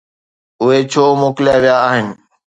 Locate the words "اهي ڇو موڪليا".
0.61-1.55